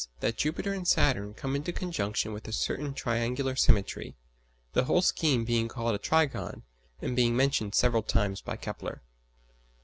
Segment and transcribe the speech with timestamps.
[0.19, 4.15] that Jupiter and Saturn come into conjunction with a certain triangular symmetry;
[4.73, 6.63] the whole scheme being called a trigon,
[7.03, 9.03] and being mentioned several times by Kepler.